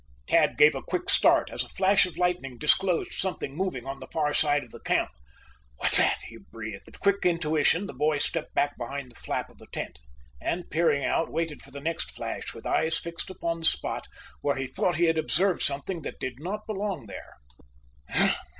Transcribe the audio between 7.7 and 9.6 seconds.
the boy stepped back behind the flap of